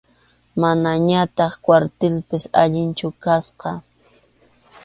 Manañataq 0.61 1.53
kwartilpas 1.65 2.43
alinchu 2.61 3.07
kasqa. 3.23 3.71